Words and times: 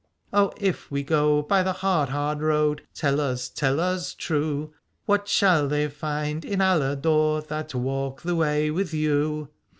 O 0.33 0.51
if 0.57 0.89
we 0.89 1.03
go 1.03 1.43
by 1.43 1.61
the 1.61 1.73
hard 1.73 2.09
hard 2.09 2.41
road. 2.41 2.81
Tell 2.91 3.19
us, 3.21 3.47
tell 3.49 3.79
us 3.79 4.15
true, 4.15 4.73
What 5.05 5.27
shall 5.27 5.67
they 5.67 5.89
find 5.89 6.43
in 6.43 6.59
Aladore 6.59 7.45
That 7.47 7.75
walk 7.75 8.23
the 8.23 8.35
way 8.35 8.71
with 8.71 8.95
you 8.95 9.49